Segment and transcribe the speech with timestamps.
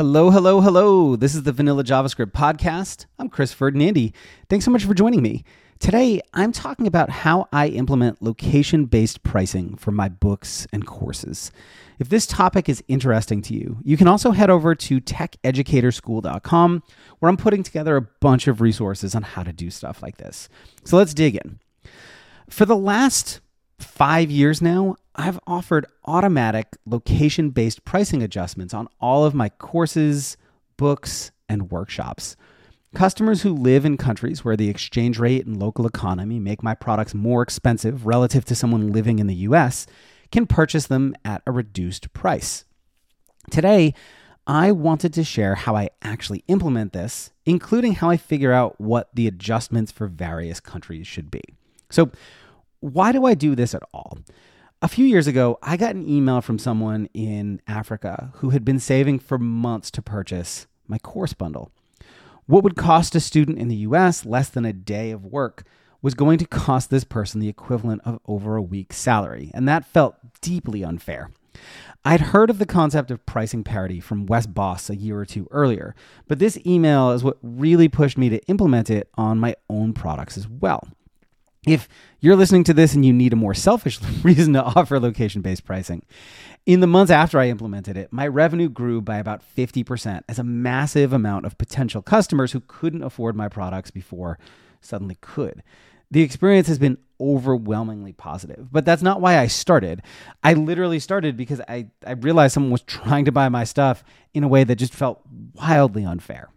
[0.00, 1.14] Hello, hello, hello.
[1.14, 3.04] This is the Vanilla JavaScript podcast.
[3.18, 4.14] I'm Chris Ferdinandi.
[4.48, 5.44] Thanks so much for joining me.
[5.78, 11.52] Today, I'm talking about how I implement location based pricing for my books and courses.
[11.98, 16.82] If this topic is interesting to you, you can also head over to techeducatorschool.com
[17.18, 20.48] where I'm putting together a bunch of resources on how to do stuff like this.
[20.82, 21.58] So let's dig in.
[22.48, 23.40] For the last
[23.78, 30.36] five years now, I've offered automatic location based pricing adjustments on all of my courses,
[30.76, 32.36] books, and workshops.
[32.94, 37.14] Customers who live in countries where the exchange rate and local economy make my products
[37.14, 39.86] more expensive relative to someone living in the US
[40.32, 42.64] can purchase them at a reduced price.
[43.50, 43.94] Today,
[44.46, 49.08] I wanted to share how I actually implement this, including how I figure out what
[49.14, 51.42] the adjustments for various countries should be.
[51.90, 52.10] So,
[52.80, 54.18] why do I do this at all?
[54.82, 58.80] A few years ago, I got an email from someone in Africa who had been
[58.80, 61.70] saving for months to purchase my course bundle.
[62.46, 65.64] What would cost a student in the US less than a day of work
[66.00, 69.84] was going to cost this person the equivalent of over a week's salary, and that
[69.84, 71.30] felt deeply unfair.
[72.02, 75.46] I'd heard of the concept of pricing parity from Wes Bos a year or two
[75.50, 75.94] earlier,
[76.26, 80.38] but this email is what really pushed me to implement it on my own products
[80.38, 80.88] as well.
[81.66, 81.88] If
[82.20, 85.64] you're listening to this and you need a more selfish reason to offer location based
[85.64, 86.02] pricing,
[86.66, 90.44] in the months after I implemented it, my revenue grew by about 50% as a
[90.44, 94.38] massive amount of potential customers who couldn't afford my products before
[94.80, 95.62] suddenly could.
[96.10, 100.02] The experience has been overwhelmingly positive, but that's not why I started.
[100.42, 104.02] I literally started because I, I realized someone was trying to buy my stuff
[104.34, 105.20] in a way that just felt
[105.54, 106.48] wildly unfair.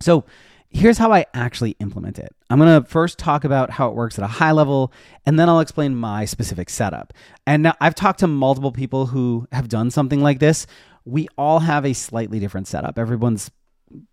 [0.00, 0.24] So,
[0.72, 2.34] here's how I actually implement it.
[2.50, 4.92] I'm going to first talk about how it works at a high level,
[5.26, 7.12] and then I'll explain my specific setup.
[7.46, 10.66] And now I've talked to multiple people who have done something like this.
[11.04, 12.98] We all have a slightly different setup.
[12.98, 13.50] Everyone's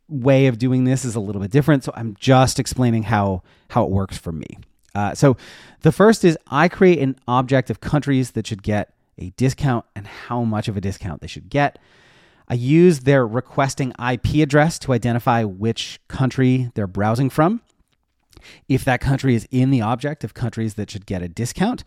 [0.07, 3.83] way of doing this is a little bit different, so I'm just explaining how how
[3.83, 4.47] it works for me.
[4.95, 5.37] Uh, so
[5.81, 10.07] the first is I create an object of countries that should get a discount and
[10.07, 11.77] how much of a discount they should get.
[12.49, 17.61] I use their requesting IP address to identify which country they're browsing from.
[18.67, 21.83] If that country is in the object of countries that should get a discount,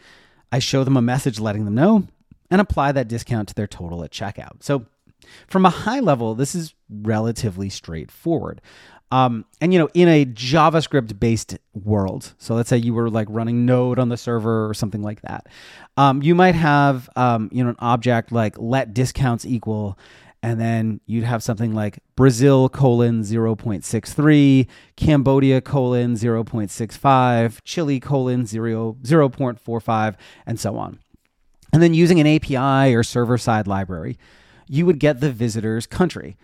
[0.52, 2.06] I show them a message letting them know
[2.50, 4.62] and apply that discount to their total at checkout.
[4.62, 4.86] So,
[5.46, 8.60] from a high level, this is relatively straightforward.
[9.12, 13.28] Um, and you know, in a JavaScript based world, so let's say you were like
[13.30, 15.48] running Node on the server or something like that,
[15.96, 19.98] um, you might have um, you know an object like let discounts equal
[20.42, 24.66] and then you'd have something like Brazil colon 0.63,
[24.96, 30.14] Cambodia colon 0.65, Chile colon 0, 0.45,
[30.46, 30.98] and so on.
[31.72, 34.18] And then using an API or server side library,
[34.68, 36.36] you would get the visitor's country.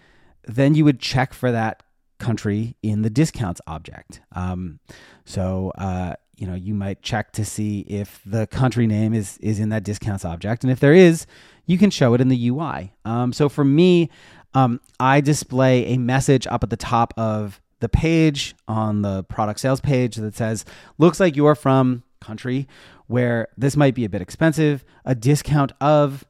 [0.44, 1.82] Then you would check for that
[2.19, 4.20] country in the discounts object.
[4.32, 4.78] Um,
[5.25, 9.59] so, uh, you know, you might check to see if the country name is is
[9.59, 11.26] in that discounts object, and if there is,
[11.68, 12.92] you can show it in the UI.
[13.04, 14.10] Um, so for me,
[14.54, 19.60] um, I display a message up at the top of the page on the product
[19.60, 20.64] sales page that says,
[20.96, 22.66] "Looks like you're from country
[23.06, 24.84] where this might be a bit expensive.
[25.04, 26.24] A discount of,"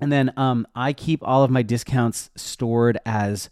[0.00, 3.48] and then um, I keep all of my discounts stored as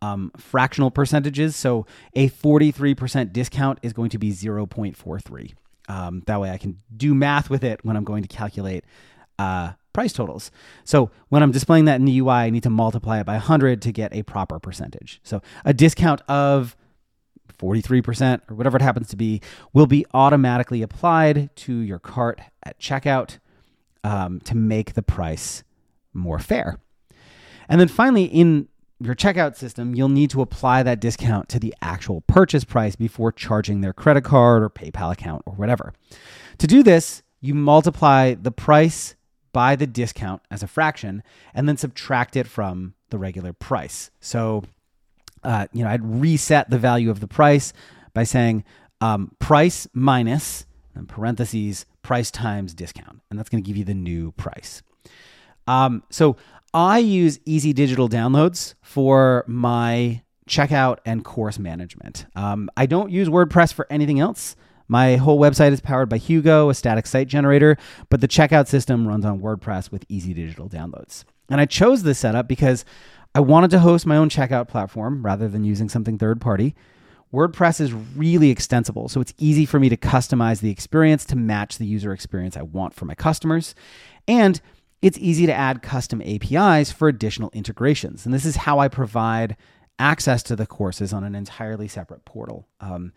[0.00, 1.56] um, fractional percentages.
[1.56, 5.54] So a 43% discount is going to be 0.43.
[5.88, 8.84] Um, that way I can do math with it when I'm going to calculate
[9.38, 10.50] uh, price totals.
[10.84, 13.82] So when I'm displaying that in the UI, I need to multiply it by 100
[13.82, 15.20] to get a proper percentage.
[15.22, 16.76] So a discount of
[17.58, 19.40] 43% or whatever it happens to be
[19.72, 23.38] will be automatically applied to your cart at checkout
[24.04, 25.62] um, to make the price
[26.14, 26.78] more fair.
[27.68, 28.68] And then finally, in
[28.98, 33.32] your checkout system, you'll need to apply that discount to the actual purchase price before
[33.32, 35.92] charging their credit card or PayPal account or whatever.
[36.58, 39.14] To do this, you multiply the price
[39.52, 41.22] by the discount as a fraction
[41.54, 44.10] and then subtract it from the regular price.
[44.20, 44.64] So,
[45.42, 47.72] uh, you know, I'd reset the value of the price
[48.14, 48.64] by saying
[49.00, 53.20] um, price minus, in parentheses, price times discount.
[53.30, 54.82] And that's going to give you the new price.
[55.66, 56.36] Um, so
[56.74, 62.26] I use Easy Digital Downloads for my checkout and course management.
[62.34, 64.56] Um, I don't use WordPress for anything else.
[64.90, 67.76] My whole website is powered by Hugo, a static site generator,
[68.08, 71.22] but the checkout system runs on WordPress with Easy Digital Downloads.
[71.48, 72.84] And I chose this setup because
[73.32, 76.74] I wanted to host my own checkout platform rather than using something third party.
[77.32, 81.78] WordPress is really extensible, so it's easy for me to customize the experience to match
[81.78, 83.76] the user experience I want for my customers.
[84.26, 84.60] And
[85.02, 88.26] it's easy to add custom APIs for additional integrations.
[88.26, 89.56] And this is how I provide
[90.00, 92.66] access to the courses on an entirely separate portal.
[92.80, 93.12] Um,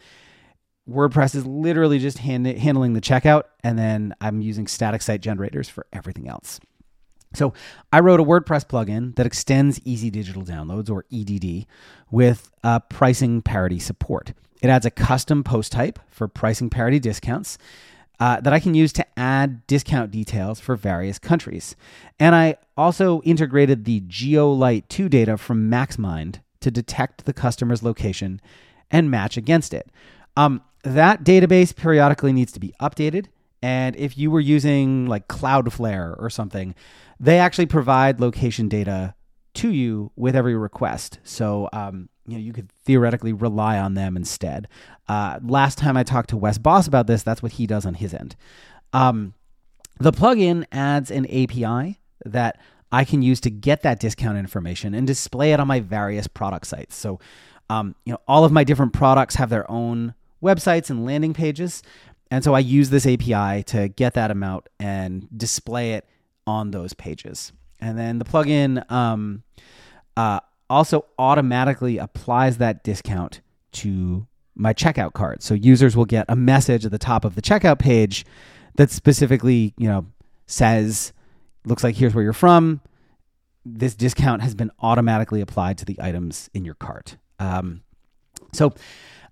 [0.90, 5.70] WordPress is literally just hand- handling the checkout, and then I'm using static site generators
[5.70, 6.60] for everything else.
[7.34, 7.54] So
[7.92, 11.66] I wrote a WordPress plugin that extends Easy Digital Downloads, or EDD,
[12.12, 14.34] with uh, pricing parity support.
[14.62, 17.58] It adds a custom post type for pricing parity discounts
[18.20, 21.76] uh, that I can use to add discount details for various countries.
[22.20, 28.40] And I also integrated the GeoLite 2 data from MaxMind to detect the customer's location
[28.92, 29.90] and match against it.
[30.36, 33.28] Um, that database periodically needs to be updated.
[33.62, 36.76] And if you were using like Cloudflare or something,
[37.20, 39.16] they actually provide location data
[39.56, 41.20] to you with every request.
[41.24, 44.68] So, um, you know, you could theoretically rely on them instead.
[45.08, 47.94] Uh, last time I talked to Wes Bos about this, that's what he does on
[47.94, 48.36] his end.
[48.92, 49.34] Um,
[50.00, 52.60] the plugin adds an API that
[52.92, 56.68] I can use to get that discount information and display it on my various product
[56.68, 56.96] sites.
[56.96, 57.20] So,
[57.70, 60.14] um, you know, all of my different products have their own
[60.44, 61.82] websites and landing pages.
[62.30, 66.08] And so I use this API to get that amount and display it
[66.46, 67.54] on those pages.
[67.80, 69.44] And then the plugin um,
[70.18, 73.42] uh, also automatically applies that discount
[73.74, 74.26] to
[74.56, 75.44] my checkout cart.
[75.44, 78.26] So users will get a message at the top of the checkout page
[78.76, 80.06] that specifically, you know,
[80.46, 81.14] says
[81.66, 82.82] looks like here's where you're from.
[83.66, 87.18] This discount has been automatically applied to the items in your cart.
[87.40, 87.84] Um,
[88.52, 88.74] so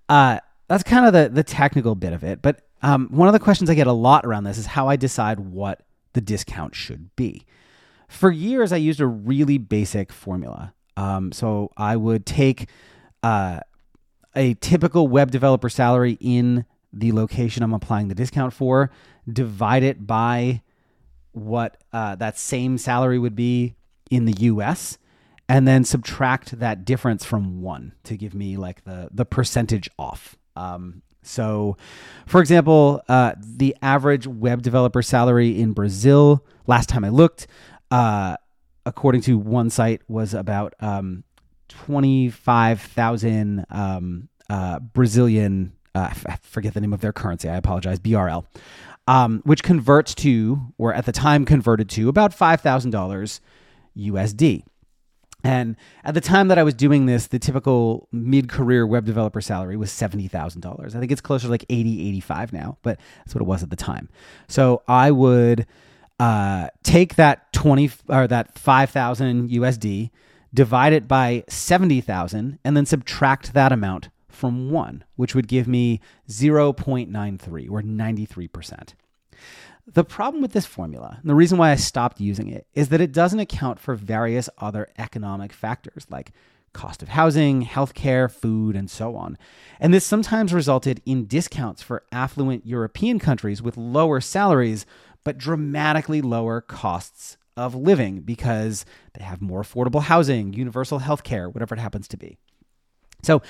[0.08, 0.38] uh,
[0.68, 2.42] that's kind of the the technical bit of it.
[2.42, 4.96] But um, one of the questions I get a lot around this is how I
[4.96, 5.82] decide what
[6.12, 7.46] the discount should be.
[8.08, 10.74] For years, I used a really basic formula.
[10.96, 12.68] Um, so I would take
[13.22, 13.60] uh,
[14.36, 18.90] a typical web developer salary in the location I'm applying the discount for,
[19.30, 20.62] divide it by
[21.32, 23.76] what uh, that same salary would be
[24.10, 24.98] in the US
[25.48, 30.36] and then subtract that difference from one to give me like the the percentage off.
[30.56, 31.76] Um, so,
[32.26, 37.46] for example, uh, the average web developer salary in Brazil last time I looked,
[37.90, 38.36] uh,
[38.84, 41.24] according to one site, was about um,
[41.68, 45.72] twenty five thousand um, uh, Brazilian.
[45.94, 46.12] Uh,
[46.42, 47.48] forget the name of their currency.
[47.48, 48.00] I apologize.
[48.00, 48.44] BRL
[49.08, 53.40] um, which converts to, or at the time converted to, about $5,000
[53.96, 54.62] USD.
[55.44, 59.40] And at the time that I was doing this, the typical mid career web developer
[59.40, 60.94] salary was $70,000.
[60.94, 63.70] I think it's closer to like 80, 85 now, but that's what it was at
[63.70, 64.08] the time.
[64.48, 65.66] So I would
[66.20, 70.10] uh, take that 20 or that 5,000 USD,
[70.54, 76.00] divide it by 70,000, and then subtract that amount from 1, which would give me
[76.28, 78.94] 0.93 or 93%.
[79.86, 83.00] The problem with this formula, and the reason why I stopped using it, is that
[83.00, 86.32] it doesn't account for various other economic factors like
[86.72, 89.36] cost of housing, healthcare, food, and so on.
[89.80, 94.86] And this sometimes resulted in discounts for affluent European countries with lower salaries,
[95.24, 101.74] but dramatically lower costs of living because they have more affordable housing, universal healthcare, whatever
[101.74, 102.38] it happens to be.
[103.22, 103.40] So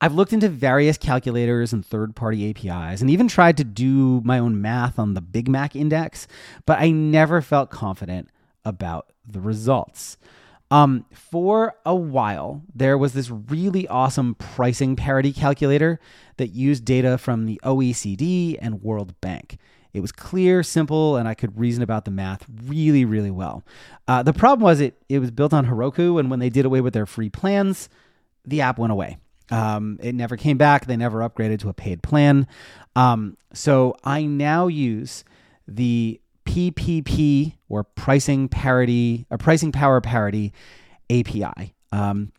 [0.00, 4.38] I've looked into various calculators and third party APIs and even tried to do my
[4.38, 6.26] own math on the Big Mac index,
[6.66, 8.28] but I never felt confident
[8.64, 10.18] about the results.
[10.70, 16.00] Um, for a while, there was this really awesome pricing parity calculator
[16.36, 19.58] that used data from the OECD and World Bank.
[19.92, 23.62] It was clear, simple, and I could reason about the math really, really well.
[24.08, 26.80] Uh, the problem was it it was built on Heroku, and when they did away
[26.80, 27.90] with their free plans,
[28.44, 29.18] the app went away.
[29.50, 30.86] Um, it never came back.
[30.86, 32.46] They never upgraded to a paid plan.
[32.96, 35.24] Um, so I now use
[35.68, 40.52] the PPP or pricing parity or pricing power parity
[41.10, 41.74] API.
[41.92, 42.32] Um,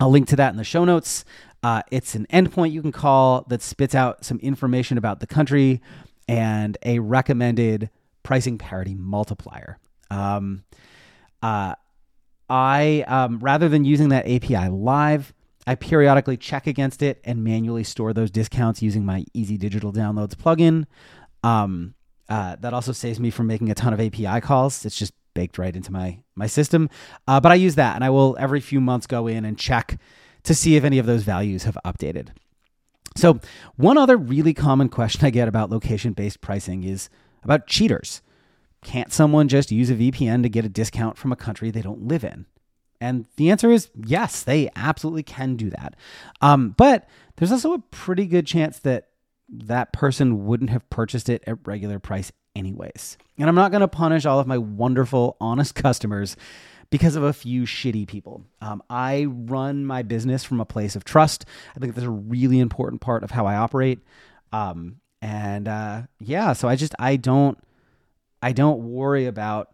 [0.00, 1.24] I'll link to that in the show notes.
[1.62, 5.80] Uh, it's an endpoint you can call that spits out some information about the country
[6.28, 7.90] and a recommended
[8.22, 9.78] pricing parity multiplier.
[10.10, 10.64] Um,
[11.42, 11.74] uh,
[12.48, 15.32] I um, rather than using that API live,
[15.66, 20.34] I periodically check against it and manually store those discounts using my Easy Digital Downloads
[20.34, 20.84] plugin.
[21.42, 21.94] Um,
[22.28, 24.84] uh, that also saves me from making a ton of API calls.
[24.84, 26.88] It's just baked right into my my system.
[27.26, 29.98] Uh, but I use that, and I will every few months go in and check
[30.44, 32.28] to see if any of those values have updated.
[33.16, 33.40] So,
[33.76, 37.08] one other really common question I get about location based pricing is
[37.42, 38.22] about cheaters.
[38.82, 42.06] Can't someone just use a VPN to get a discount from a country they don't
[42.06, 42.46] live in?
[43.04, 45.94] And the answer is yes, they absolutely can do that.
[46.40, 47.06] Um, but
[47.36, 49.08] there's also a pretty good chance that
[49.50, 53.18] that person wouldn't have purchased it at regular price anyways.
[53.36, 56.34] And I'm not going to punish all of my wonderful, honest customers
[56.88, 58.42] because of a few shitty people.
[58.62, 61.44] Um, I run my business from a place of trust.
[61.76, 63.98] I think that's a really important part of how I operate.
[64.50, 67.58] Um, and uh, yeah, so I just I don't
[68.42, 69.73] I don't worry about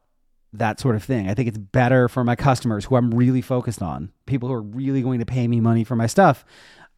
[0.53, 1.29] that sort of thing.
[1.29, 4.63] I think it's better for my customers who I'm really focused on, people who are
[4.63, 6.45] really going to pay me money for my stuff,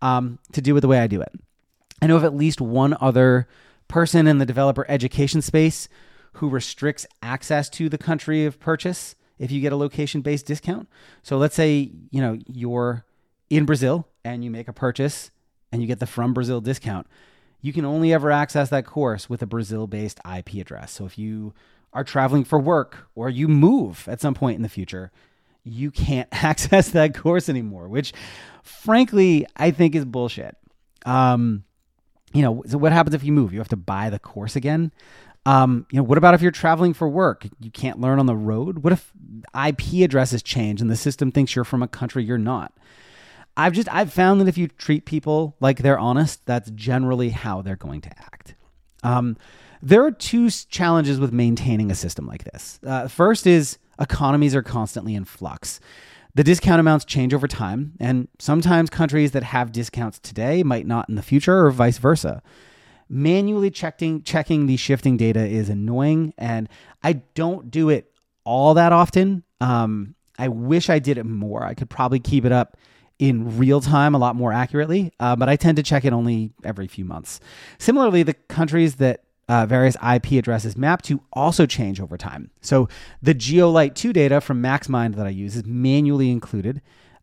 [0.01, 1.33] um, to do it the way I do it.
[2.01, 3.47] I know of at least one other
[3.89, 5.89] person in the developer education space
[6.35, 10.89] who restricts access to the country of purchase if you get a location based discount.
[11.23, 13.05] So let's say, you know, you're
[13.51, 15.31] in Brazil and you make a purchase
[15.71, 17.07] and you get the from Brazil discount.
[17.61, 20.93] You can only ever access that course with a Brazil based IP address.
[20.93, 21.55] So if you
[21.93, 25.11] are traveling for work or you move at some point in the future,
[25.65, 28.13] you can't access that course anymore, which
[28.63, 30.57] frankly, I think is bullshit.
[31.05, 31.65] Um,
[32.33, 33.53] you know, so what happens if you move?
[33.53, 34.93] You have to buy the course again.
[35.45, 37.47] Um, you know, what about if you're traveling for work?
[37.61, 38.79] You can't learn on the road.
[38.79, 39.13] What if
[39.55, 42.73] IP addresses change and the system thinks you're from a country you're not?
[43.57, 47.61] I've just I've found that if you treat people like they're honest, that's generally how
[47.61, 48.55] they're going to act.
[49.03, 49.37] Um,
[49.83, 52.79] there are two challenges with maintaining a system like this.
[52.87, 55.81] Uh, first is economies are constantly in flux.
[56.35, 61.09] The discount amounts change over time, and sometimes countries that have discounts today might not
[61.09, 62.43] in the future, or vice versa.
[63.09, 66.69] Manually checking checking the shifting data is annoying, and
[67.03, 68.11] I don't do it
[68.45, 69.43] all that often.
[69.61, 71.65] Um, I wish I did it more.
[71.65, 72.79] I could probably keep it up
[73.19, 76.53] in real time a lot more accurately, uh, but I tend to check it only
[76.65, 77.41] every few months.
[77.79, 82.51] Similarly, the countries that uh, various IP addresses map to also change over time.
[82.63, 82.89] So
[83.21, 86.81] the Geolite 2 data from MaxMind that I use is manually included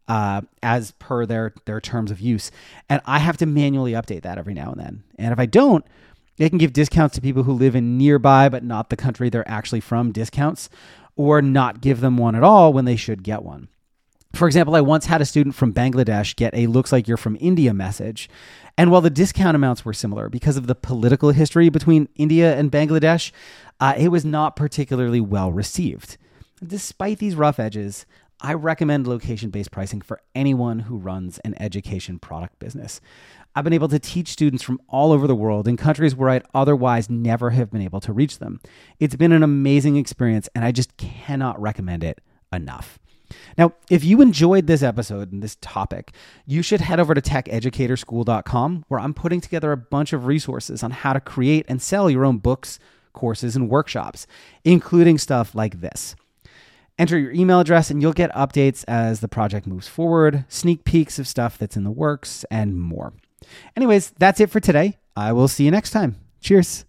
[0.07, 2.51] uh, as per their, their terms of use.
[2.87, 5.03] And I have to manually update that every now and then.
[5.17, 5.83] And if I don't,
[6.37, 9.49] they can give discounts to people who live in nearby but not the country they're
[9.49, 10.69] actually from discounts,
[11.15, 13.69] or not give them one at all when they should get one.
[14.33, 17.37] For example, I once had a student from Bangladesh get a looks like you're from
[17.39, 18.29] India message.
[18.77, 22.71] And while the discount amounts were similar because of the political history between India and
[22.71, 23.31] Bangladesh,
[23.79, 26.17] uh, it was not particularly well received.
[26.65, 28.05] Despite these rough edges,
[28.41, 33.01] I recommend location based pricing for anyone who runs an education product business.
[33.53, 36.45] I've been able to teach students from all over the world in countries where I'd
[36.53, 38.61] otherwise never have been able to reach them.
[38.99, 42.21] It's been an amazing experience, and I just cannot recommend it
[42.53, 42.99] enough.
[43.57, 46.13] Now, if you enjoyed this episode and this topic,
[46.45, 50.91] you should head over to techeducatorschool.com where I'm putting together a bunch of resources on
[50.91, 52.79] how to create and sell your own books,
[53.13, 54.27] courses, and workshops,
[54.63, 56.15] including stuff like this.
[56.97, 61.17] Enter your email address and you'll get updates as the project moves forward, sneak peeks
[61.17, 63.13] of stuff that's in the works, and more.
[63.75, 64.97] Anyways, that's it for today.
[65.15, 66.17] I will see you next time.
[66.41, 66.85] Cheers.